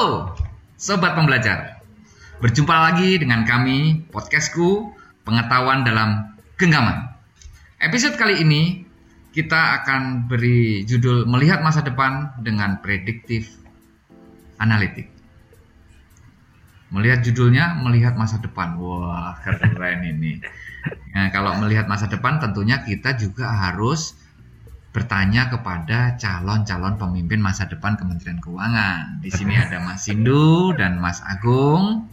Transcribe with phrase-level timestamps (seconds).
[0.00, 0.32] Halo,
[0.80, 1.84] sobat pembelajar.
[2.40, 4.96] Berjumpa lagi dengan kami, podcastku,
[5.28, 7.04] pengetahuan dalam genggaman.
[7.76, 8.88] Episode kali ini
[9.36, 13.60] kita akan beri judul melihat masa depan dengan prediktif
[14.56, 15.12] analitik.
[16.88, 18.80] Melihat judulnya melihat masa depan.
[18.80, 20.40] Wah, keren ini.
[21.12, 24.16] Nah, kalau melihat masa depan tentunya kita juga harus
[24.90, 29.22] bertanya kepada calon-calon pemimpin masa depan Kementerian Keuangan.
[29.22, 32.10] Di sini ada Mas Sindu dan Mas Agung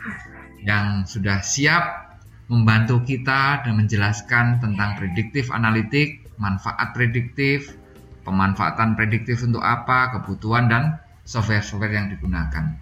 [0.61, 2.17] yang sudah siap
[2.47, 7.73] membantu kita dan menjelaskan tentang prediktif analitik, manfaat prediktif,
[8.23, 10.83] pemanfaatan prediktif untuk apa, kebutuhan dan
[11.25, 12.77] software-software yang digunakan.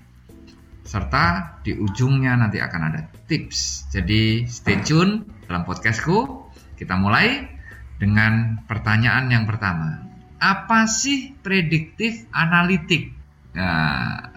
[0.85, 3.89] Serta di ujungnya nanti akan ada tips.
[3.89, 6.45] Jadi stay tune dalam podcastku.
[6.77, 7.54] Kita mulai
[8.01, 10.03] dengan pertanyaan yang pertama.
[10.39, 13.15] Apa sih prediktif analitik?
[13.55, 14.35] Nah,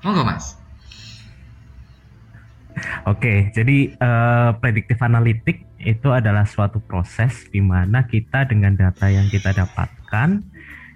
[0.00, 0.56] Monggo Mas.
[3.04, 9.28] Oke, jadi uh, prediktif analitik itu adalah suatu proses di mana kita dengan data yang
[9.28, 10.40] kita dapatkan,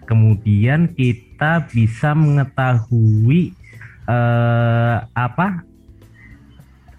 [0.09, 3.53] kemudian kita bisa mengetahui
[4.09, 5.65] uh, apa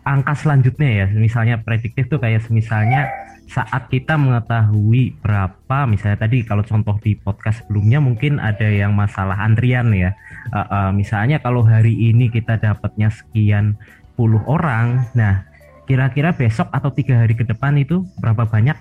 [0.05, 1.05] angka selanjutnya ya.
[1.11, 3.09] Misalnya prediktif tuh kayak misalnya
[3.45, 9.37] saat kita mengetahui berapa misalnya tadi kalau contoh di podcast sebelumnya mungkin ada yang masalah
[9.41, 10.13] antrian ya.
[10.53, 13.77] Uh, uh, misalnya kalau hari ini kita dapatnya sekian
[14.15, 15.43] puluh orang nah
[15.85, 18.77] kira-kira besok atau tiga hari ke depan itu berapa banyak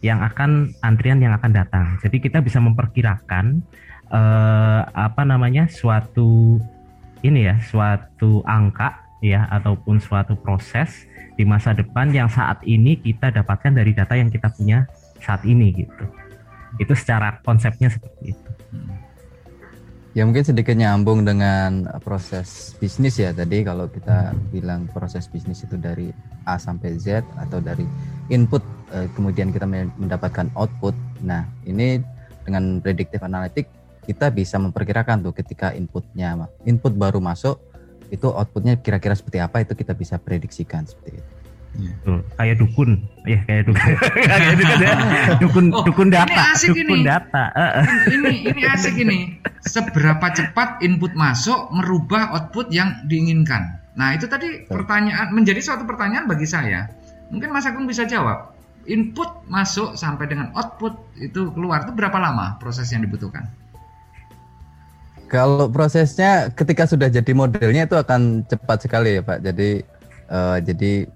[0.00, 1.86] yang akan antrian yang akan datang?
[2.00, 3.60] Jadi kita bisa memperkirakan
[4.12, 6.60] uh, apa namanya suatu
[7.24, 13.32] ini ya suatu angka ya ataupun suatu proses di masa depan yang saat ini kita
[13.32, 14.88] dapatkan dari data yang kita punya
[15.20, 16.04] saat ini gitu.
[16.80, 18.50] Itu secara konsepnya seperti itu.
[20.16, 25.76] Ya mungkin sedikit nyambung dengan proses bisnis ya tadi kalau kita bilang proses bisnis itu
[25.76, 26.08] dari
[26.48, 27.84] A sampai Z atau dari
[28.32, 28.64] input
[28.96, 30.96] eh, kemudian kita mendapatkan output.
[31.20, 32.00] Nah ini
[32.48, 33.68] dengan predictive analytic
[34.08, 37.60] kita bisa memperkirakan tuh ketika inputnya input baru masuk
[38.10, 41.32] itu outputnya kira-kira seperti apa itu kita bisa prediksikan seperti itu.
[41.76, 43.92] Tuh, kayak dukun, ya kayak dukun,
[44.32, 44.94] kayak dukun, ya.
[45.36, 47.04] dukun, oh, dukun data, ini asik dukun ini.
[47.04, 47.44] data.
[48.08, 49.18] ini ini asik ini.
[49.60, 53.76] Seberapa cepat input masuk merubah output yang diinginkan.
[53.92, 56.88] Nah itu tadi pertanyaan menjadi suatu pertanyaan bagi saya.
[57.28, 58.56] Mungkin Mas Agung bisa jawab.
[58.86, 63.50] Input masuk sampai dengan output itu keluar itu berapa lama proses yang dibutuhkan?
[65.26, 69.42] Kalau prosesnya ketika sudah jadi modelnya itu akan cepat sekali ya Pak.
[69.42, 69.82] Jadi
[70.30, 71.10] uh, jadi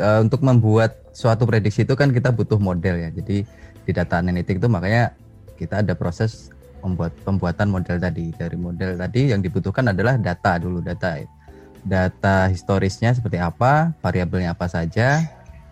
[0.00, 3.12] uh, untuk membuat suatu prediksi itu kan kita butuh model ya.
[3.12, 3.44] Jadi
[3.84, 5.12] di data analitik itu makanya
[5.60, 6.48] kita ada proses
[6.80, 8.32] membuat pembuatan model tadi.
[8.32, 11.20] Dari model tadi yang dibutuhkan adalah data dulu data.
[11.84, 15.20] Data historisnya seperti apa, variabelnya apa saja.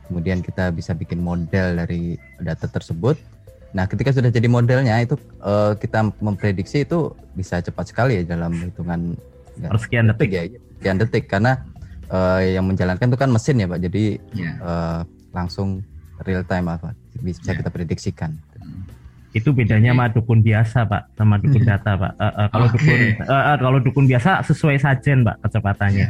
[0.06, 3.16] Kemudian kita bisa bikin model dari data tersebut
[3.76, 8.56] Nah, ketika sudah jadi modelnya itu uh, kita memprediksi itu bisa cepat sekali ya dalam
[8.56, 9.12] hitungan
[9.60, 10.48] ya, sekian detik ya,
[10.80, 11.60] sekian detik karena
[12.08, 13.80] uh, yang menjalankan itu kan mesin ya, Pak.
[13.84, 14.56] Jadi yeah.
[14.56, 14.64] Ya.
[14.64, 15.00] uh,
[15.36, 15.84] langsung
[16.24, 17.60] real time apa bisa yeah.
[17.60, 18.32] kita prediksikan.
[19.36, 22.12] Itu bedanya sama dukun biasa, Pak, sama dukun data, Pak.
[22.16, 22.80] Uh, uh, kalau okay.
[22.80, 26.08] dukun uh, uh, kalau dukun biasa sesuai sajen, Pak, kecepatannya.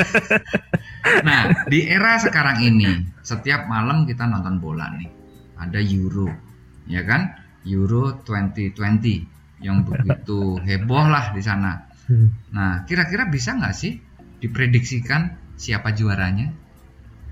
[1.28, 5.17] nah, di era sekarang ini, setiap malam kita nonton bola nih
[5.58, 6.30] ada Euro
[6.88, 7.34] ya kan?
[7.68, 11.84] Euro 2020 yang begitu heboh lah di sana.
[12.08, 12.32] Hmm.
[12.56, 14.00] nah kira-kira bisa nggak sih
[14.40, 16.48] diprediksikan siapa juaranya?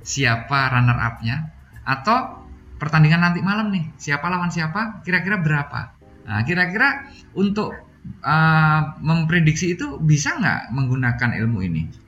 [0.05, 1.37] Siapa runner upnya
[1.83, 2.45] atau
[2.77, 5.01] pertandingan nanti malam nih siapa lawan siapa?
[5.01, 5.97] Kira-kira berapa?
[6.29, 7.73] Nah kira-kira untuk
[8.21, 12.06] uh, memprediksi itu bisa nggak menggunakan ilmu ini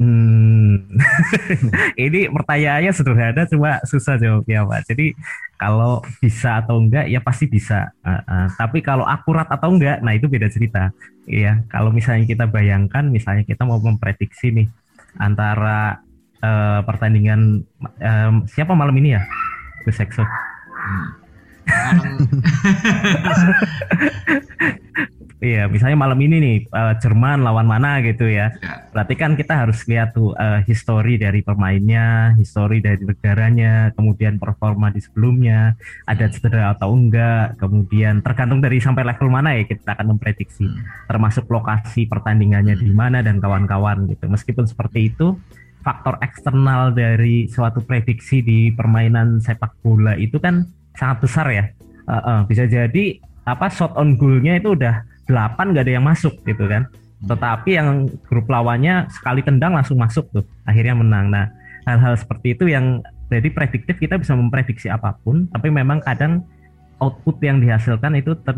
[0.00, 0.88] Hmm,
[2.08, 4.88] ini pertanyaannya sederhana cuma susah jawabnya Pak.
[4.88, 5.12] Jadi
[5.60, 7.92] kalau bisa atau enggak ya pasti bisa.
[8.00, 10.88] Uh, uh, tapi kalau akurat atau enggak, nah itu beda cerita.
[11.28, 14.72] Iya, kalau misalnya kita bayangkan, misalnya kita mau memprediksi nih
[15.20, 16.00] antara
[16.40, 17.60] uh, pertandingan
[18.00, 19.22] um, siapa malam ini ya,
[19.84, 20.24] Exo.
[20.24, 21.20] Hmm.
[25.40, 28.52] Iya, misalnya malam ini nih uh, Jerman lawan mana gitu ya.
[28.60, 28.92] ya.
[28.92, 34.92] Berarti kan kita harus lihat tuh uh, histori dari pemainnya, histori dari negaranya, kemudian performa
[34.92, 36.32] di sebelumnya, ada hmm.
[36.36, 41.08] cedera atau enggak, kemudian tergantung dari sampai level mana ya kita akan memprediksi, hmm.
[41.08, 44.28] termasuk lokasi pertandingannya di mana dan kawan-kawan gitu.
[44.28, 45.40] Meskipun seperti itu,
[45.80, 51.64] faktor eksternal dari suatu prediksi di permainan sepak bola itu kan sangat besar ya.
[52.10, 56.34] Uh, uh, bisa jadi apa shot on goalnya itu udah 8 nggak ada yang masuk
[56.42, 56.90] gitu kan.
[57.20, 61.28] Tetapi yang grup lawannya sekali tendang langsung masuk tuh, akhirnya menang.
[61.28, 61.52] Nah,
[61.84, 66.42] hal-hal seperti itu yang jadi prediktif kita bisa memprediksi apa pun, tapi memang kadang
[67.00, 68.56] output yang dihasilkan itu ter,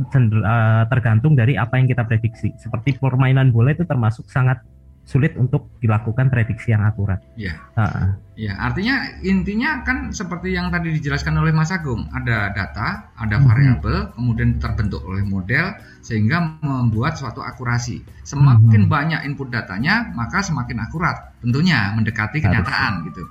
[0.91, 2.55] tergantung dari apa yang kita prediksi.
[2.59, 4.63] Seperti permainan bola itu termasuk sangat
[5.03, 7.19] sulit untuk dilakukan prediksi yang akurat.
[7.35, 7.59] Iya.
[7.75, 8.15] Uh.
[8.33, 13.45] Ya, artinya intinya kan seperti yang tadi dijelaskan oleh Mas Agung, ada data, ada hmm.
[13.45, 14.15] variabel, mm -hmm.
[14.17, 18.01] kemudian terbentuk oleh model sehingga membuat suatu akurasi.
[18.25, 18.95] Semakin mm -hmm.
[18.95, 21.37] banyak input datanya, maka semakin akurat.
[21.45, 23.23] Tentunya mendekati kenyataan gitu.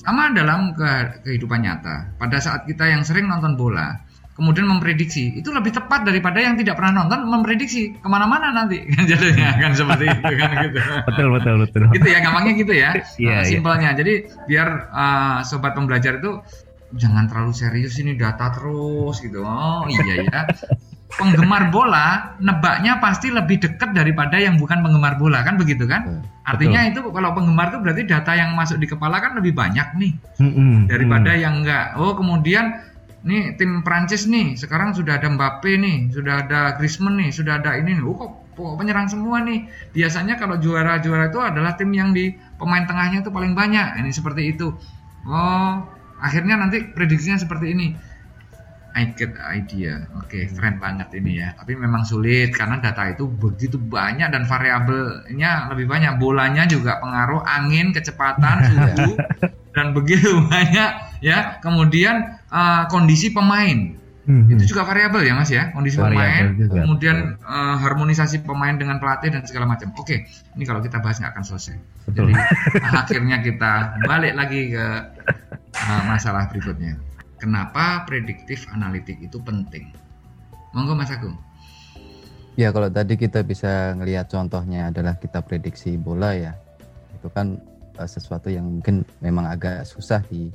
[0.00, 2.16] Sama dalam kehidupan nyata.
[2.16, 4.00] Pada saat kita yang sering nonton bola,
[4.38, 5.34] kemudian memprediksi.
[5.34, 8.86] Itu lebih tepat daripada yang tidak pernah nonton memprediksi ke mana-mana nanti.
[8.86, 10.78] Kan jadinya kan seperti itu kan gitu.
[11.10, 11.82] Betul betul betul.
[11.98, 12.90] Gitu ya gampangnya gitu ya.
[13.18, 13.90] Yeah, uh, simpelnya.
[13.92, 13.98] Yeah.
[13.98, 14.14] jadi
[14.46, 16.38] biar uh, sobat pembelajar itu
[16.94, 19.42] jangan terlalu serius ini data terus gitu.
[19.42, 20.40] Oh iya ya
[21.08, 26.22] penggemar bola nebaknya pasti lebih dekat daripada yang bukan penggemar bola kan begitu kan?
[26.44, 26.92] Artinya Betul.
[26.92, 30.50] itu kalau penggemar itu berarti data yang masuk di kepala kan lebih banyak nih mm
[30.52, 30.74] -hmm.
[30.86, 31.40] daripada mm.
[31.40, 31.96] yang enggak.
[31.96, 32.76] Oh kemudian
[33.26, 37.74] nih tim Prancis nih sekarang sudah ada Mbappe nih sudah ada Griezmann nih sudah ada
[37.74, 38.30] ini nih oh, kok,
[38.78, 43.58] penyerang semua nih biasanya kalau juara-juara itu adalah tim yang di pemain tengahnya itu paling
[43.58, 44.70] banyak ini seperti itu
[45.26, 45.74] oh
[46.22, 47.88] akhirnya nanti prediksinya seperti ini
[48.98, 50.10] I get idea.
[50.18, 51.54] Oke, okay, keren banget ini ya.
[51.54, 56.18] Tapi memang sulit karena data itu begitu banyak dan variabelnya lebih banyak.
[56.18, 59.14] Bolanya juga pengaruh angin, kecepatan, suhu
[59.76, 61.62] dan begitu banyak ya.
[61.62, 63.96] Kemudian uh, kondisi pemain.
[64.28, 64.44] Hmm.
[64.44, 66.84] Itu juga variabel ya Mas ya, kondisi variable pemain, juga.
[66.84, 69.88] kemudian uh, harmonisasi pemain dengan pelatih dan segala macam.
[69.96, 71.76] Oke, ini kalau kita bahas nggak akan selesai.
[72.04, 72.28] Betul.
[72.28, 72.32] Jadi
[73.00, 73.72] akhirnya kita
[74.04, 74.86] balik lagi ke
[75.80, 77.00] uh, masalah berikutnya.
[77.40, 79.96] Kenapa prediktif analitik itu penting?
[80.76, 81.40] Monggo Mas Agung.
[82.58, 86.52] Ya kalau tadi kita bisa ngelihat contohnya adalah kita prediksi bola ya,
[87.16, 87.56] itu kan
[87.96, 90.52] uh, sesuatu yang mungkin memang agak susah di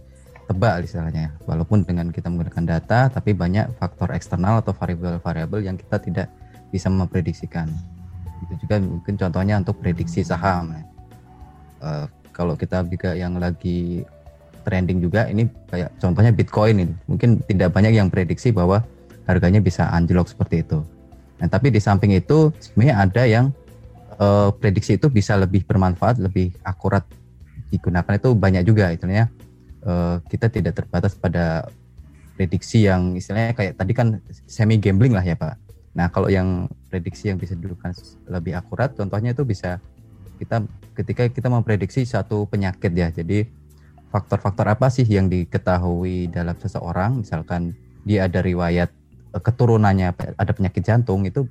[0.50, 5.98] tebak istilahnya walaupun dengan kita menggunakan data tapi banyak faktor eksternal atau variabel-variabel yang kita
[6.04, 6.28] tidak
[6.74, 7.72] bisa memprediksikan
[8.44, 10.76] itu juga mungkin contohnya untuk prediksi saham
[11.80, 14.04] uh, kalau kita juga yang lagi
[14.64, 16.94] trending juga ini kayak contohnya Bitcoin ini.
[17.06, 18.82] Mungkin tidak banyak yang prediksi bahwa
[19.28, 20.82] harganya bisa anjlok seperti itu.
[21.38, 23.46] Nah tapi di samping itu sebenarnya ada yang
[24.18, 27.04] uh, prediksi itu bisa lebih bermanfaat lebih akurat
[27.70, 28.16] digunakan.
[28.16, 29.30] Itu banyak juga istilahnya
[29.86, 31.68] uh, kita tidak terbatas pada
[32.34, 34.18] prediksi yang istilahnya kayak tadi kan
[34.50, 35.56] semi gambling lah ya Pak.
[35.94, 37.94] Nah kalau yang prediksi yang bisa dilakukan
[38.26, 39.78] lebih akurat, contohnya itu bisa
[40.42, 40.66] kita
[40.98, 43.14] ketika kita memprediksi satu penyakit ya.
[43.14, 43.46] Jadi
[44.10, 48.90] faktor-faktor apa sih yang diketahui dalam seseorang, misalkan dia ada riwayat
[49.34, 51.46] eh, keturunannya ada penyakit jantung itu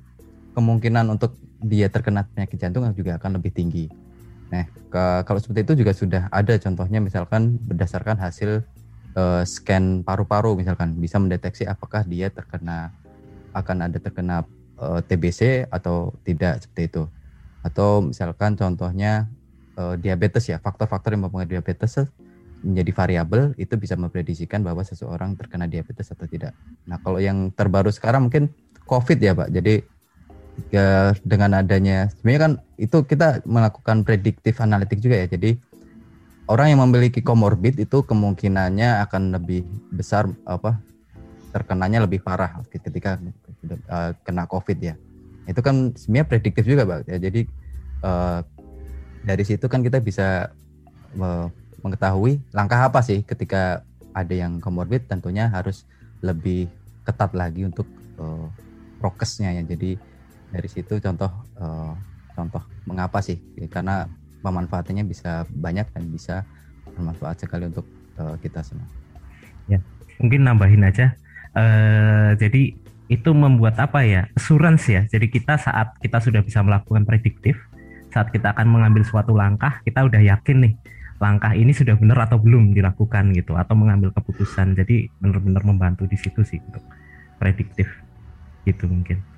[0.53, 1.33] kemungkinan untuk
[1.63, 3.87] dia terkena penyakit jantung juga akan lebih tinggi.
[4.51, 8.61] Nah, ke, kalau seperti itu juga sudah ada contohnya misalkan berdasarkan hasil
[9.17, 12.93] uh, scan paru-paru misalkan bisa mendeteksi apakah dia terkena
[13.53, 14.43] akan ada terkena
[14.81, 17.03] uh, eh, TBC atau tidak seperti itu.
[17.61, 19.29] Atau misalkan contohnya
[19.77, 22.01] uh, diabetes ya, faktor-faktor yang mempengaruhi diabetes
[22.63, 26.55] menjadi variabel itu bisa memprediksikan bahwa seseorang terkena diabetes atau tidak.
[26.87, 28.49] Nah, kalau yang terbaru sekarang mungkin
[28.87, 29.51] COVID ya, Pak.
[29.51, 29.83] Jadi
[30.73, 35.27] ya, dengan adanya sebenarnya kan itu kita melakukan prediktif analitik juga ya.
[35.29, 35.57] Jadi
[36.49, 40.77] orang yang memiliki komorbid itu kemungkinannya akan lebih besar apa
[41.53, 43.21] terkenanya lebih parah ketika
[43.87, 44.95] uh, kena COVID ya.
[45.45, 46.99] Itu kan sebenarnya prediktif juga, Pak.
[47.05, 47.45] Ya, jadi
[48.01, 48.41] uh,
[49.23, 50.49] dari situ kan kita bisa
[51.85, 53.85] mengetahui langkah apa sih ketika
[54.17, 55.85] ada yang komorbid tentunya harus
[56.25, 56.65] lebih
[57.05, 57.85] ketat lagi untuk
[58.17, 58.49] uh,
[58.97, 59.61] prokesnya ya.
[59.61, 59.99] Jadi
[60.53, 61.97] dari situ contoh uh,
[62.37, 63.41] contoh mengapa sih
[63.73, 64.05] karena
[64.45, 66.35] pemanfaatannya bisa banyak dan bisa
[66.85, 67.87] bermanfaat sekali untuk
[68.21, 68.85] uh, kita semua.
[69.65, 69.79] Ya,
[70.21, 71.15] mungkin nambahin aja.
[71.55, 72.75] Uh, jadi
[73.07, 75.07] itu membuat apa ya assurance ya.
[75.07, 77.57] Jadi kita saat kita sudah bisa melakukan prediktif,
[78.11, 80.73] saat kita akan mengambil suatu langkah, kita udah yakin nih
[81.23, 84.75] langkah ini sudah benar atau belum dilakukan gitu, atau mengambil keputusan.
[84.75, 86.83] Jadi benar-benar membantu di situ sih untuk
[87.39, 87.87] prediktif
[88.67, 89.32] gitu mungkin.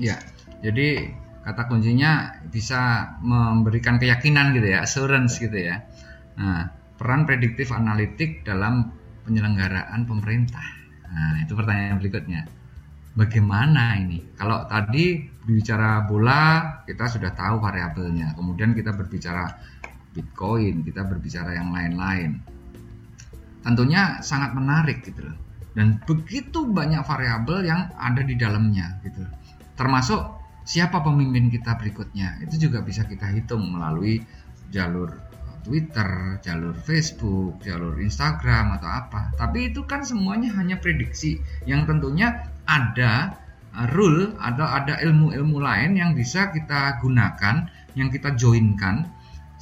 [0.00, 0.16] Ya,
[0.64, 5.84] jadi kata kuncinya bisa memberikan keyakinan gitu ya, assurance gitu ya.
[6.38, 8.94] Nah, peran prediktif analitik dalam
[9.26, 10.64] penyelenggaraan pemerintah.
[11.12, 12.48] Nah, itu pertanyaan berikutnya.
[13.12, 14.24] Bagaimana ini?
[14.40, 18.32] Kalau tadi bicara bola, kita sudah tahu variabelnya.
[18.32, 19.52] Kemudian kita berbicara
[20.16, 22.40] Bitcoin, kita berbicara yang lain-lain.
[23.60, 25.36] Tentunya sangat menarik gitu loh.
[25.72, 29.24] dan begitu banyak variabel yang ada di dalamnya gitu
[29.74, 30.20] termasuk
[30.62, 34.22] siapa pemimpin kita berikutnya itu juga bisa kita hitung melalui
[34.70, 35.10] jalur
[35.62, 39.30] Twitter, jalur Facebook, jalur Instagram atau apa.
[39.38, 43.38] Tapi itu kan semuanya hanya prediksi yang tentunya ada
[43.70, 49.06] uh, rule atau ada ilmu-ilmu lain yang bisa kita gunakan, yang kita joinkan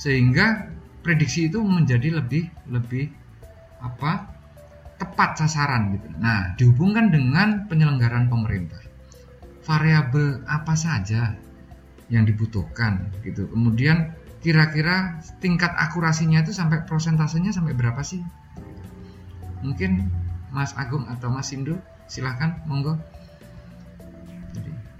[0.00, 0.72] sehingga
[1.04, 3.12] prediksi itu menjadi lebih lebih
[3.84, 4.32] apa
[4.96, 6.08] tepat sasaran gitu.
[6.16, 8.89] Nah, dihubungkan dengan penyelenggaraan pemerintah.
[9.64, 11.36] Variabel apa saja
[12.10, 13.46] yang dibutuhkan gitu.
[13.48, 18.20] Kemudian kira-kira tingkat akurasinya itu sampai prosentasenya sampai berapa sih?
[19.60, 20.08] Mungkin
[20.50, 21.78] Mas Agung atau Mas Sindu
[22.10, 22.98] silahkan monggo.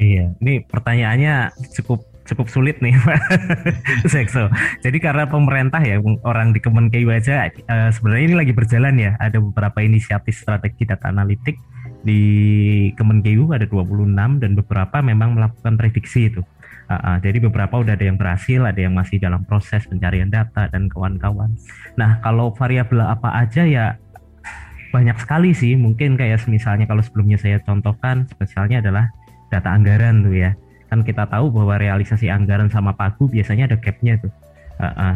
[0.01, 3.21] Iya, ini pertanyaannya cukup cukup sulit nih Pak
[4.13, 4.47] Sekso.
[4.81, 9.19] Jadi karena pemerintah ya orang di Kemenkeu aja uh, sebenarnya ini lagi berjalan ya.
[9.19, 11.59] Ada beberapa inisiatif strategi data analitik
[12.01, 12.23] di
[12.97, 16.43] Kemenkeu ada 26 dan beberapa memang melakukan prediksi itu.
[16.91, 20.67] Uh, uh, jadi beberapa udah ada yang berhasil, ada yang masih dalam proses pencarian data
[20.73, 21.55] dan kawan-kawan.
[21.95, 23.95] Nah kalau variabel apa aja ya
[24.91, 25.79] banyak sekali sih.
[25.79, 29.07] Mungkin kayak misalnya kalau sebelumnya saya contohkan, spesialnya adalah
[29.55, 30.55] data anggaran tuh ya
[30.91, 34.35] kan kita tahu bahwa realisasi anggaran sama pagu biasanya ada gapnya tuh.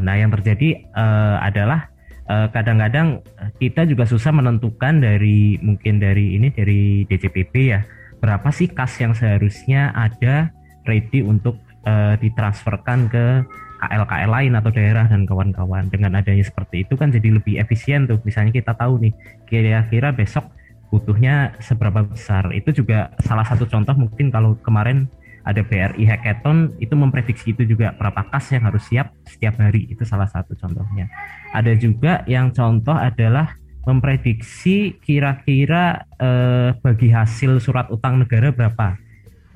[0.07, 1.91] Nah yang terjadi uh, adalah
[2.29, 3.21] uh, kadang-kadang
[3.61, 7.81] kita juga susah menentukan dari mungkin dari ini dari DCPP ya
[8.21, 10.49] berapa sih kas yang seharusnya ada
[10.89, 13.45] ready untuk uh, ditransferkan ke
[13.85, 15.93] KL-KL lain atau daerah dan kawan-kawan.
[15.93, 18.17] Dengan adanya seperti itu kan jadi lebih efisien tuh.
[18.25, 19.13] Misalnya kita tahu nih
[19.45, 20.49] kira-kira besok
[20.89, 22.49] butuhnya seberapa besar.
[22.57, 25.11] Itu juga salah satu contoh mungkin kalau kemarin
[25.45, 30.03] ada BRI Hackathon itu memprediksi itu juga berapa kas yang harus siap setiap hari itu
[30.03, 31.13] salah satu contohnya.
[31.53, 33.53] Ada juga yang contoh adalah
[33.85, 38.97] memprediksi kira-kira eh, bagi hasil surat utang negara berapa.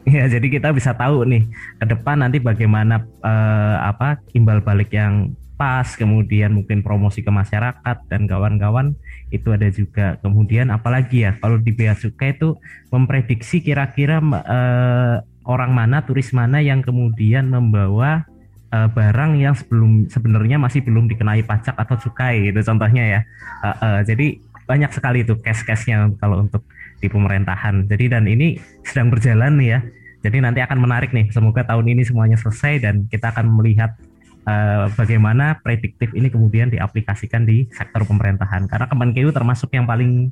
[0.08, 1.44] Ya jadi kita bisa tahu nih
[1.76, 7.96] ke depan nanti bagaimana eh, apa imbal balik yang pas kemudian mungkin promosi ke masyarakat
[8.06, 8.94] dan kawan-kawan
[9.34, 10.16] itu ada juga.
[10.22, 12.56] Kemudian apalagi ya kalau di bea cukai itu
[12.88, 15.16] memprediksi kira-kira eh,
[15.48, 18.28] orang mana turis mana yang kemudian membawa
[18.68, 23.20] uh, barang yang sebelum sebenarnya masih belum dikenai pajak atau cukai itu contohnya ya.
[23.64, 24.36] Uh, uh, jadi
[24.68, 26.60] banyak sekali itu cash-cashnya kalau untuk
[27.00, 27.88] di pemerintahan.
[27.88, 29.80] Jadi dan ini sedang berjalan nih ya.
[30.28, 31.32] Jadi nanti akan menarik nih.
[31.32, 33.96] Semoga tahun ini semuanya selesai dan kita akan melihat
[34.44, 38.68] uh, bagaimana prediktif ini kemudian diaplikasikan di sektor pemerintahan.
[38.68, 40.28] Karena Kemenkeu termasuk yang paling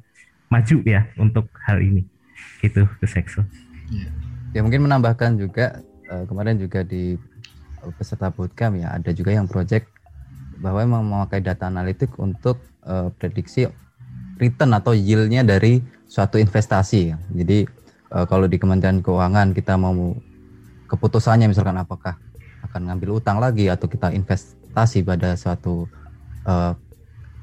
[0.52, 2.04] maju ya untuk hal ini.
[2.60, 3.46] Gitu ke Sekso.
[3.88, 4.25] Yeah
[4.56, 7.20] ya mungkin menambahkan juga uh, kemarin juga di
[8.00, 9.84] peserta bootcamp ya ada juga yang project
[10.56, 12.56] bahwa memang memakai data analitik untuk
[12.88, 13.68] uh, prediksi
[14.40, 17.12] return atau yieldnya dari suatu investasi.
[17.36, 17.68] Jadi
[18.16, 20.16] uh, kalau di Kementerian Keuangan kita mau
[20.88, 22.16] keputusannya misalkan apakah
[22.64, 25.84] akan ngambil utang lagi atau kita investasi pada suatu
[26.48, 26.72] uh,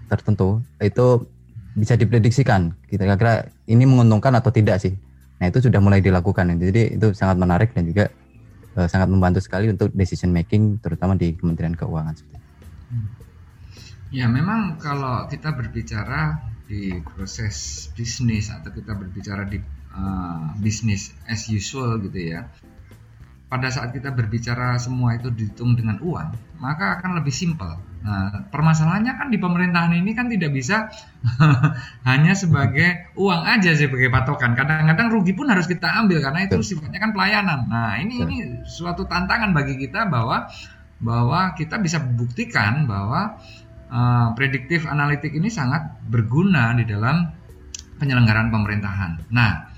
[0.10, 1.27] tertentu itu
[1.74, 4.93] bisa diprediksikan kira-kira ini menguntungkan atau tidak sih
[5.42, 6.54] Nah itu sudah mulai dilakukan.
[6.58, 8.10] Jadi itu sangat menarik dan juga
[8.78, 12.16] uh, sangat membantu sekali untuk decision making, terutama di Kementerian Keuangan.
[14.13, 16.38] Ya memang kalau kita berbicara
[16.70, 19.58] di proses bisnis atau kita berbicara di
[19.94, 22.46] uh, bisnis as usual gitu ya,
[23.50, 26.30] pada saat kita berbicara semua itu dihitung dengan uang,
[26.62, 30.92] maka akan lebih simpel Nah, permasalahannya kan di pemerintahan ini kan tidak bisa
[32.10, 34.60] hanya sebagai uang aja sebagai patokan.
[34.60, 37.72] Kadang-kadang rugi pun harus kita ambil karena itu sifatnya kan pelayanan.
[37.72, 40.52] Nah, ini ini suatu tantangan bagi kita bahwa
[41.00, 43.40] bahwa kita bisa buktikan bahwa
[43.88, 47.32] uh, prediktif analitik ini sangat berguna di dalam
[48.04, 49.32] penyelenggaraan pemerintahan.
[49.32, 49.72] Nah,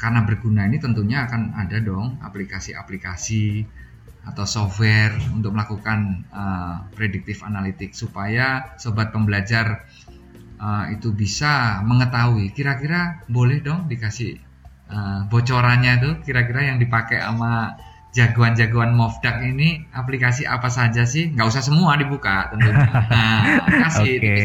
[0.00, 3.68] karena berguna ini tentunya akan ada dong aplikasi-aplikasi
[4.26, 9.86] atau software untuk melakukan uh, prediktif analitik supaya sobat pembelajar
[10.58, 14.34] uh, itu bisa mengetahui kira-kira boleh dong dikasih
[14.90, 17.78] uh, bocorannya itu kira-kira yang dipakai sama
[18.16, 21.36] jagoan-jagoan Mofdak ini aplikasi apa saja sih?
[21.36, 22.88] Nggak usah semua dibuka tentunya.
[23.06, 24.36] Nah, kasih Oke.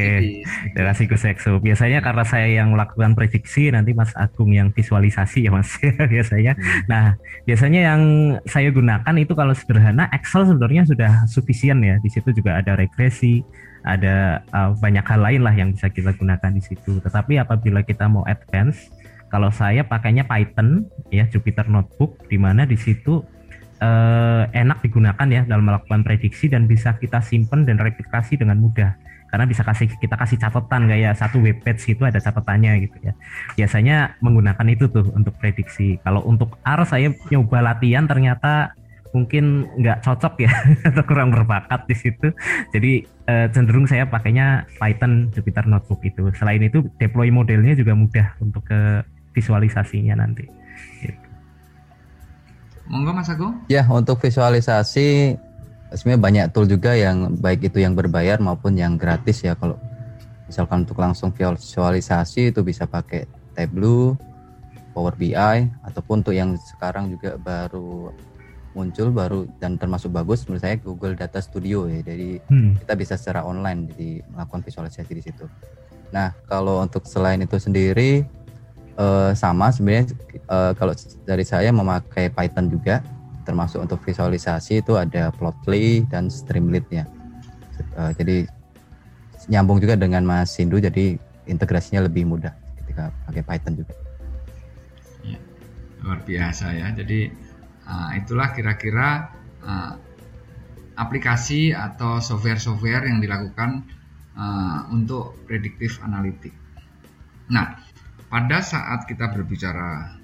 [0.75, 1.54] Terima kasih Seksu.
[1.63, 5.72] Biasanya karena saya yang melakukan prediksi, nanti Mas Agung yang visualisasi ya Mas
[6.13, 6.60] biasanya.
[6.60, 6.82] Hmm.
[6.92, 7.06] Nah,
[7.48, 8.01] biasanya yang
[8.44, 11.96] saya gunakan itu kalau sederhana Excel sebenarnya sudah sufisien ya.
[12.04, 13.40] Di situ juga ada regresi,
[13.88, 17.00] ada uh, banyak hal lain lah yang bisa kita gunakan di situ.
[17.00, 18.92] Tetapi apabila kita mau advance,
[19.32, 23.24] kalau saya pakainya Python ya Jupyter Notebook di mana di situ
[23.82, 28.94] eh, enak digunakan ya dalam melakukan prediksi dan bisa kita simpan dan replikasi dengan mudah.
[29.32, 33.16] karena bisa kasih kita kasih catatan kayak satu web page itu ada catatannya gitu ya
[33.56, 38.76] biasanya menggunakan itu tuh untuk prediksi kalau untuk R saya nyoba latihan ternyata
[39.16, 40.52] mungkin nggak cocok ya
[40.92, 42.28] atau kurang berbakat di situ
[42.76, 48.36] jadi eh, cenderung saya pakainya Python Jupyter Notebook itu selain itu deploy modelnya juga mudah
[48.44, 49.00] untuk ke
[49.32, 50.61] visualisasinya nanti.
[52.91, 53.55] Monggo Mas Agung.
[53.71, 55.39] Ya, untuk visualisasi
[55.95, 59.55] sebenarnya banyak tool juga yang baik itu yang berbayar maupun yang gratis ya.
[59.55, 59.79] Kalau
[60.51, 64.19] misalkan untuk langsung visualisasi itu bisa pakai Tableau,
[64.91, 68.12] Power BI ataupun untuk yang sekarang juga baru
[68.71, 72.03] muncul baru dan termasuk bagus menurut saya Google Data Studio ya.
[72.03, 72.83] Jadi hmm.
[72.83, 75.48] kita bisa secara online jadi melakukan visualisasi di situ.
[76.12, 78.27] Nah, kalau untuk selain itu sendiri
[79.01, 80.13] uh, sama sebenarnya
[80.46, 80.93] uh, kalau
[81.25, 83.01] dari saya memakai Python juga
[83.41, 87.10] termasuk untuk visualisasi itu ada Plotly dan Streamlit ya.
[87.98, 88.46] Uh, jadi
[89.50, 91.17] nyambung juga dengan Mas Sindu jadi
[91.50, 92.53] integrasinya lebih mudah
[92.84, 93.93] ketika pakai Python juga.
[95.25, 95.41] Ya,
[96.05, 96.93] luar biasa ya.
[96.93, 97.34] Jadi
[97.89, 99.34] uh, itulah kira-kira
[99.65, 99.98] uh,
[101.01, 103.81] aplikasi atau software-software yang dilakukan
[104.38, 106.53] uh, untuk prediktif analitik.
[107.50, 107.74] Nah,
[108.32, 110.16] pada saat kita berbicara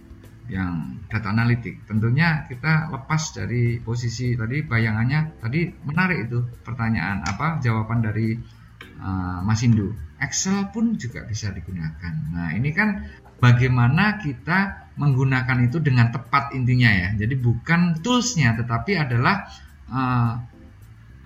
[0.48, 7.60] yang data analitik, tentunya kita lepas dari posisi tadi bayangannya tadi menarik itu pertanyaan apa
[7.60, 8.40] jawaban dari
[9.04, 9.92] uh, Mas Indu.
[10.24, 12.14] Excel pun juga bisa digunakan.
[12.32, 13.12] Nah ini kan
[13.44, 17.10] bagaimana kita menggunakan itu dengan tepat intinya ya.
[17.12, 19.52] Jadi bukan toolsnya tetapi adalah
[19.92, 20.32] uh,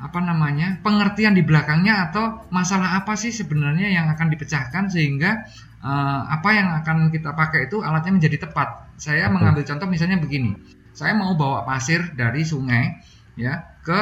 [0.02, 5.46] apa namanya pengertian di belakangnya atau masalah apa sih sebenarnya yang akan dipecahkan sehingga
[5.82, 8.96] uh, apa yang akan kita pakai itu alatnya menjadi tepat.
[8.98, 9.36] Saya Betul.
[9.42, 10.56] mengambil contoh misalnya begini.
[10.94, 13.02] Saya mau bawa pasir dari sungai
[13.36, 14.00] ya ke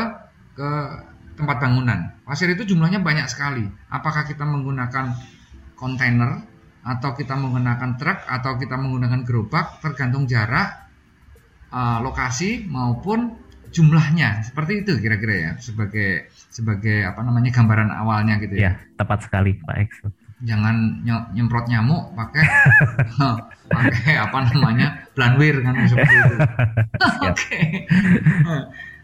[0.55, 0.69] ke
[1.39, 2.19] tempat bangunan.
[2.27, 3.63] Pasir itu jumlahnya banyak sekali.
[3.87, 5.15] Apakah kita menggunakan
[5.79, 6.43] kontainer
[6.83, 10.91] atau kita menggunakan truk atau kita menggunakan gerobak tergantung jarak
[11.71, 13.35] uh, lokasi maupun
[13.69, 18.61] jumlahnya seperti itu kira-kira ya sebagai sebagai apa namanya gambaran awalnya gitu ya.
[18.61, 19.89] Ya, tepat sekali Pak X
[20.39, 21.03] jangan
[21.35, 22.45] nyemprot nyamuk pakai
[23.73, 26.35] pakai apa namanya blanwir kan seperti itu.
[27.29, 27.59] Oke.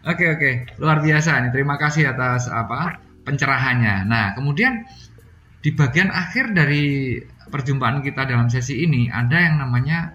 [0.06, 1.50] Oke oke, luar biasa nih.
[1.50, 4.06] Terima kasih atas apa pencerahannya.
[4.06, 4.86] Nah, kemudian
[5.58, 7.18] di bagian akhir dari
[7.50, 10.14] perjumpaan kita dalam sesi ini ada yang namanya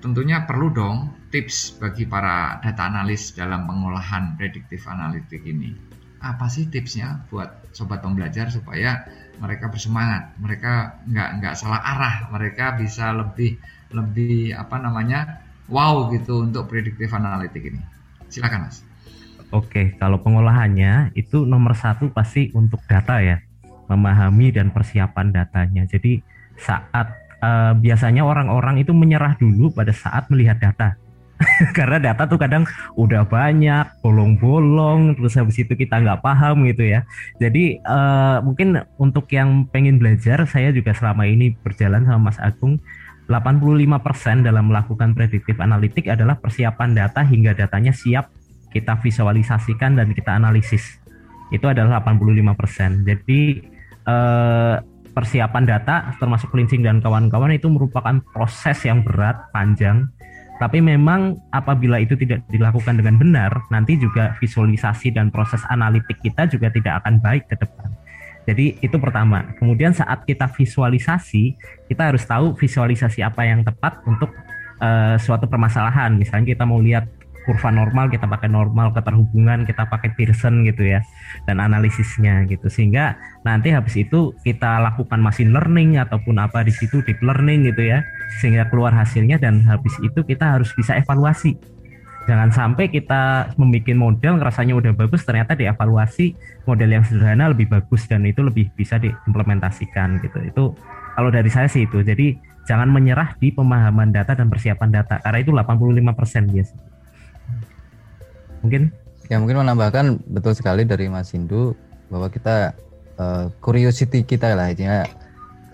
[0.00, 5.76] tentunya perlu dong tips bagi para data analis dalam pengolahan prediktif analitik ini.
[6.24, 9.04] Apa sih tipsnya buat sobat pembelajar supaya
[9.40, 13.56] mereka bersemangat, mereka nggak nggak salah arah, mereka bisa lebih
[13.90, 17.80] lebih apa namanya wow gitu untuk predictive analytic ini.
[18.28, 18.84] Silakan mas.
[19.50, 23.42] Oke, kalau pengolahannya itu nomor satu pasti untuk data ya,
[23.90, 25.82] memahami dan persiapan datanya.
[25.90, 26.22] Jadi
[26.54, 27.10] saat
[27.42, 30.94] uh, biasanya orang-orang itu menyerah dulu pada saat melihat data
[31.76, 37.08] karena data tuh kadang udah banyak bolong-bolong terus habis itu kita nggak paham gitu ya.
[37.40, 42.80] Jadi uh, mungkin untuk yang pengen belajar saya juga selama ini berjalan sama Mas Agung.
[43.30, 48.26] 85% dalam melakukan prediktif analitik adalah persiapan data hingga datanya siap
[48.74, 50.98] kita visualisasikan dan kita analisis.
[51.54, 53.40] Itu adalah 85% jadi
[54.10, 60.10] uh, persiapan data termasuk cleansing dan kawan-kawan itu merupakan proses yang berat panjang
[60.60, 66.44] tapi memang apabila itu tidak dilakukan dengan benar, nanti juga visualisasi dan proses analitik kita
[66.52, 67.88] juga tidak akan baik ke depan.
[68.44, 69.56] Jadi itu pertama.
[69.56, 71.56] Kemudian saat kita visualisasi,
[71.88, 74.36] kita harus tahu visualisasi apa yang tepat untuk
[74.84, 76.20] uh, suatu permasalahan.
[76.20, 77.08] Misalnya kita mau lihat
[77.50, 81.02] kurva normal kita pakai normal keterhubungan kita pakai Pearson gitu ya
[81.50, 82.70] dan analisisnya gitu.
[82.70, 87.90] Sehingga nanti habis itu kita lakukan machine learning ataupun apa di situ deep learning gitu
[87.90, 88.06] ya
[88.38, 91.58] sehingga keluar hasilnya dan habis itu kita harus bisa evaluasi.
[92.30, 98.06] Jangan sampai kita membuat model rasanya udah bagus ternyata dievaluasi model yang sederhana lebih bagus
[98.06, 100.38] dan itu lebih bisa diimplementasikan gitu.
[100.38, 100.64] Itu
[101.18, 101.98] kalau dari saya sih itu.
[102.06, 102.38] Jadi
[102.70, 106.89] jangan menyerah di pemahaman data dan persiapan data karena itu 85% biasanya
[108.64, 108.92] mungkin?
[109.30, 111.78] Ya mungkin menambahkan betul sekali dari Mas Hindu
[112.10, 112.74] bahwa kita
[113.14, 115.06] uh, curiosity kita lah ya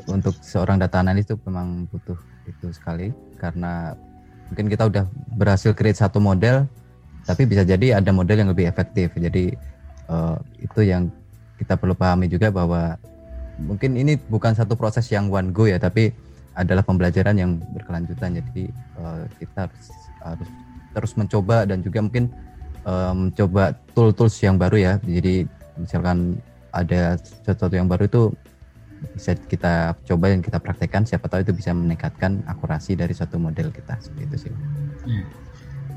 [0.07, 3.17] untuk seorang data analis itu memang butuh itu sekali.
[3.41, 3.97] Karena
[4.53, 6.69] mungkin kita udah berhasil create satu model
[7.27, 9.11] tapi bisa jadi ada model yang lebih efektif.
[9.17, 9.57] Jadi
[10.07, 11.11] uh, itu yang
[11.57, 13.01] kita perlu pahami juga bahwa
[13.57, 16.13] mungkin ini bukan satu proses yang one go ya tapi
[16.57, 18.37] adalah pembelajaran yang berkelanjutan.
[18.37, 18.69] Jadi
[19.01, 19.87] uh, kita harus,
[20.23, 20.49] harus
[20.97, 22.33] terus mencoba dan juga mungkin
[22.87, 24.95] um, coba tool-tools yang baru ya.
[25.03, 25.45] Jadi
[25.77, 26.39] misalkan
[26.71, 28.23] ada sesuatu yang baru itu
[29.13, 31.05] bisa kita coba dan kita praktekkan.
[31.05, 33.99] Siapa tahu itu bisa meningkatkan akurasi dari suatu model kita.
[34.01, 34.53] Seperti itu sih
[35.05, 35.27] ya.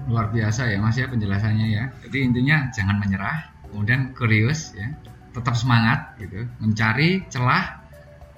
[0.10, 1.84] luar biasa ya mas ya penjelasannya ya.
[2.04, 3.38] Jadi intinya jangan menyerah
[3.70, 4.90] kemudian kurius ya.
[5.32, 6.50] Tetap semangat gitu.
[6.60, 7.80] Mencari celah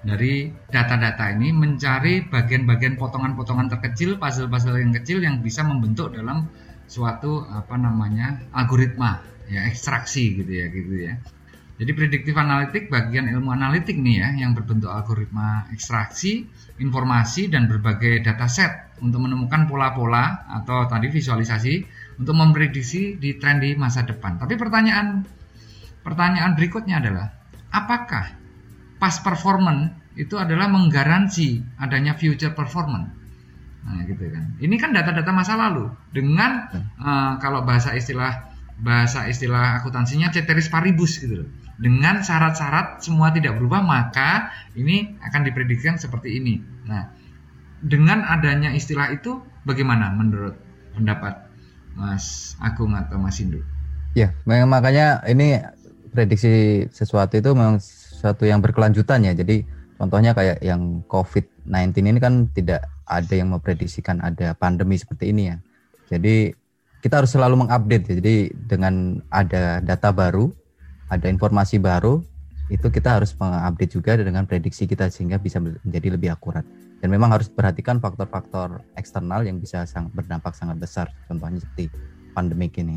[0.01, 6.49] dari data-data ini mencari bagian-bagian potongan-potongan terkecil puzzle-puzzle yang kecil yang bisa membentuk dalam
[6.91, 11.13] suatu apa namanya algoritma ya ekstraksi gitu ya gitu ya
[11.81, 16.45] jadi prediktif analitik bagian ilmu analitik nih ya yang berbentuk algoritma ekstraksi,
[16.77, 21.81] informasi dan berbagai dataset untuk menemukan pola-pola atau tadi visualisasi
[22.21, 24.37] untuk memprediksi di tren di masa depan.
[24.37, 25.25] Tapi pertanyaan
[26.05, 27.33] pertanyaan berikutnya adalah
[27.73, 28.29] apakah
[29.01, 33.20] past performance itu adalah menggaransi adanya future performance?
[33.81, 34.45] Nah, gitu kan.
[34.61, 36.69] Ini kan data-data masa lalu dengan
[37.01, 41.49] uh, kalau bahasa istilah bahasa istilah akuntansinya ceteris paribus gitu loh
[41.81, 46.61] dengan syarat-syarat semua tidak berubah maka ini akan diprediksikan seperti ini.
[46.85, 47.09] Nah,
[47.81, 50.53] dengan adanya istilah itu bagaimana menurut
[50.93, 51.41] pendapat
[51.97, 53.65] Mas Agung atau Mas Indu?
[54.13, 55.57] Ya, memang makanya ini
[56.13, 59.33] prediksi sesuatu itu memang sesuatu yang berkelanjutan ya.
[59.33, 59.65] Jadi
[59.97, 65.57] contohnya kayak yang COVID-19 ini kan tidak ada yang memprediksikan ada pandemi seperti ini ya.
[66.11, 66.51] Jadi
[67.01, 68.13] kita harus selalu mengupdate ya.
[68.21, 70.51] Jadi dengan ada data baru
[71.11, 72.23] ada informasi baru
[72.71, 76.63] itu kita harus mengupdate juga dengan prediksi kita sehingga bisa menjadi lebih akurat
[77.03, 81.91] dan memang harus perhatikan faktor-faktor eksternal yang bisa sangat berdampak sangat besar contohnya seperti
[82.31, 82.95] pandemi ini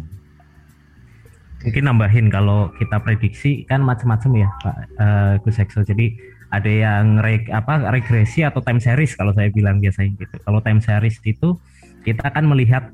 [1.66, 6.12] mungkin nambahin kalau kita prediksi kan macam-macam ya Pak uh, Gus Ekso jadi
[6.50, 10.36] ada yang reg, apa regresi atau time series kalau saya bilang biasanya gitu.
[10.42, 11.56] Kalau time series itu
[12.04, 12.92] kita akan melihat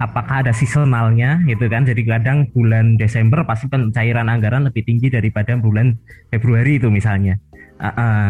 [0.00, 1.84] apakah ada seasonalnya gitu kan.
[1.84, 5.96] Jadi kadang bulan Desember pasti pencairan anggaran lebih tinggi daripada bulan
[6.32, 7.36] Februari itu misalnya.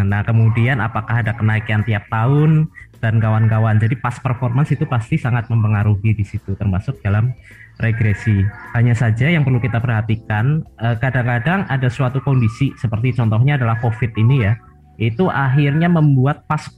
[0.07, 2.71] Nah kemudian apakah ada kenaikan tiap tahun
[3.03, 3.79] dan kawan-kawan.
[3.79, 7.35] Jadi pas performance itu pasti sangat mempengaruhi di situ termasuk dalam
[7.81, 8.45] regresi
[8.77, 14.13] hanya saja yang perlu kita perhatikan eh, kadang-kadang ada suatu kondisi seperti contohnya adalah COVID
[14.21, 14.53] ini ya
[15.01, 16.69] itu akhirnya membuat pas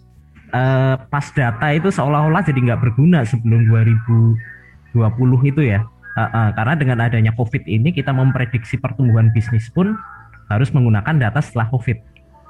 [0.54, 4.52] uh, pas data itu seolah-olah jadi nggak berguna sebelum 2000
[4.92, 5.80] 20 itu ya.
[6.12, 9.96] Uh, karena dengan adanya COVID ini kita memprediksi pertumbuhan bisnis pun
[10.52, 11.96] harus menggunakan data setelah COVID.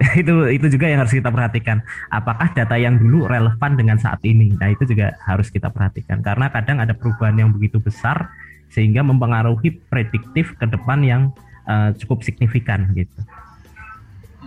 [0.21, 1.79] itu itu juga yang harus kita perhatikan.
[2.11, 4.51] Apakah data yang dulu relevan dengan saat ini?
[4.59, 8.33] Nah itu juga harus kita perhatikan karena kadang ada perubahan yang begitu besar
[8.73, 11.23] sehingga mempengaruhi prediktif ke depan yang
[11.69, 13.15] uh, cukup signifikan gitu.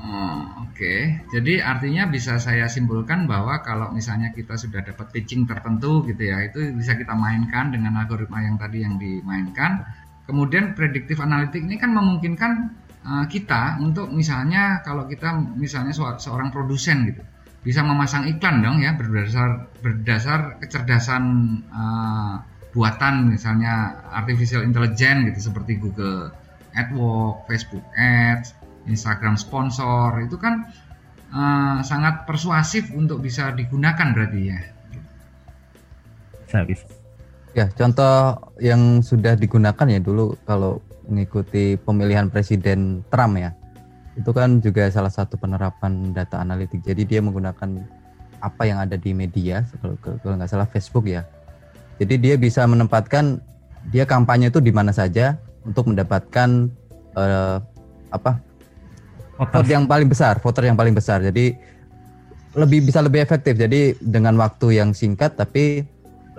[0.06, 1.02] Oh, Oke, okay.
[1.34, 6.46] jadi artinya bisa saya simpulkan bahwa kalau misalnya kita sudah dapat pitching tertentu gitu ya,
[6.46, 9.82] itu bisa kita mainkan dengan algoritma yang tadi yang dimainkan.
[10.30, 12.52] Kemudian prediktif analitik ini kan memungkinkan
[13.06, 17.22] uh, kita untuk misalnya kalau kita misalnya seorang produsen gitu,
[17.62, 21.24] bisa memasang iklan dong ya berdasar berdasar kecerdasan
[21.70, 22.42] uh,
[22.76, 26.34] buatan misalnya artificial intelligence gitu seperti Google
[26.76, 30.70] AdWords, Facebook Ads Instagram sponsor itu kan
[31.34, 34.60] uh, sangat persuasif untuk bisa digunakan berarti ya.
[36.46, 36.86] Bisa bisa.
[37.56, 43.54] Ya contoh yang sudah digunakan ya dulu kalau mengikuti pemilihan presiden Trump ya
[44.16, 46.80] itu kan juga salah satu penerapan data analitik.
[46.82, 47.84] Jadi dia menggunakan
[48.40, 51.28] apa yang ada di media kalau kalau nggak salah Facebook ya.
[52.00, 53.40] Jadi dia bisa menempatkan
[53.92, 55.36] dia kampanye itu di mana saja
[55.68, 56.72] untuk mendapatkan
[57.16, 57.60] uh,
[58.12, 58.40] apa
[59.36, 61.20] voter yang paling besar, voter yang paling besar.
[61.20, 61.56] Jadi
[62.56, 63.60] lebih bisa lebih efektif.
[63.60, 65.84] Jadi dengan waktu yang singkat tapi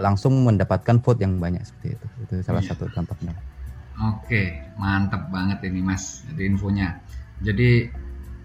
[0.01, 2.07] langsung mendapatkan vote yang banyak seperti itu.
[2.25, 2.73] Itu salah iya.
[2.73, 3.37] satu dampaknya.
[3.97, 6.21] Oke, mantap banget ini Mas.
[6.29, 7.01] Jadi infonya.
[7.41, 7.89] Jadi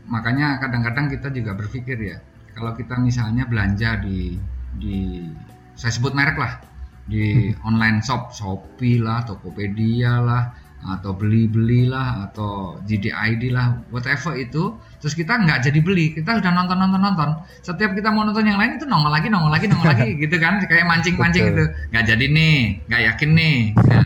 [0.08, 2.18] makanya kadang-kadang kita juga berpikir ya,
[2.56, 4.40] kalau kita misalnya belanja di
[4.80, 5.28] di
[5.76, 6.64] saya sebut merek lah
[7.04, 15.14] di online shop Shopee lah, Tokopedia lah, atau beli-belilah atau GDID lah whatever itu terus
[15.14, 17.30] kita nggak jadi beli kita udah nonton nonton nonton
[17.62, 20.58] setiap kita mau nonton yang lain itu nongol lagi nongol lagi nongol lagi gitu kan?
[20.66, 21.70] Kayak mancing mancing gitu.
[21.94, 22.56] Nggak jadi nih
[22.90, 23.58] nggak yakin nih.
[23.78, 24.06] Nah,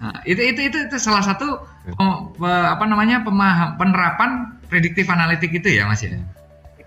[0.00, 1.62] nah, itu, itu itu itu salah satu
[2.42, 6.18] apa namanya pemaham penerapan prediktif analitik itu ya mas ya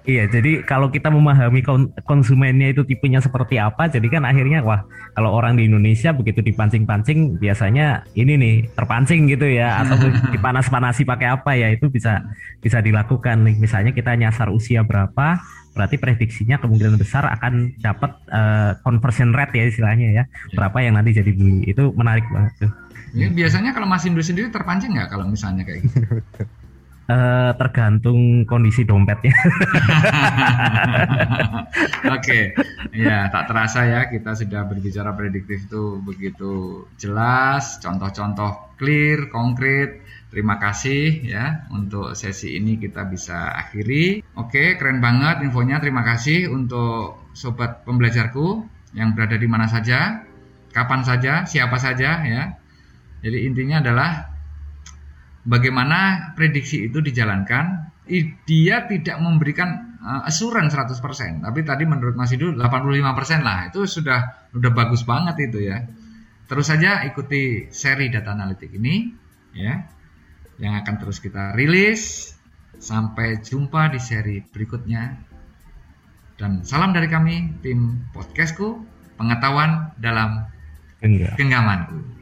[0.10, 1.62] Iya, jadi kalau kita memahami
[2.02, 4.82] konsumennya itu tipenya seperti apa, jadi kan akhirnya wah
[5.13, 11.28] kalau orang di Indonesia begitu dipancing-pancing biasanya ini nih terpancing gitu ya, atau dipanas-panasi pakai
[11.30, 12.26] apa ya itu bisa
[12.58, 13.45] bisa dilakukan.
[13.45, 13.62] Nih.
[13.62, 15.38] Misalnya kita nyasar usia berapa,
[15.78, 20.24] berarti prediksinya kemungkinan besar akan dapat uh, conversion rate ya istilahnya ya, iya.
[20.58, 21.69] berapa yang nanti jadi beli.
[21.69, 22.72] Itu menarik banget tuh.
[23.13, 26.00] Ya, biasanya kalau Mas Indo sendiri terpancing nggak kalau misalnya kayak gitu?
[27.10, 29.34] Uh, tergantung kondisi dompetnya.
[32.15, 32.43] Oke, okay.
[32.93, 40.06] ya tak terasa ya kita sudah berbicara prediktif itu begitu jelas, contoh-contoh clear, konkret.
[40.30, 44.22] Terima kasih ya untuk sesi ini kita bisa akhiri.
[44.38, 45.82] Oke, okay, keren banget infonya.
[45.82, 48.62] Terima kasih untuk sobat pembelajarku
[48.93, 50.22] yang berada di mana saja,
[50.69, 52.43] kapan saja, siapa saja ya.
[53.19, 54.32] Jadi intinya adalah
[55.43, 57.91] bagaimana prediksi itu dijalankan,
[58.47, 63.69] dia tidak memberikan uh, assurance 100%, tapi tadi menurut Mas Idu 85% lah.
[63.69, 65.84] Itu sudah sudah bagus banget itu ya.
[66.49, 69.13] Terus saja ikuti seri data analitik ini
[69.53, 69.86] ya.
[70.58, 72.34] Yang akan terus kita rilis.
[72.79, 75.27] Sampai jumpa di seri berikutnya.
[76.39, 78.79] Dan salam dari kami tim podcastku,
[79.19, 80.47] pengetahuan dalam
[81.36, 82.18] genggamanku.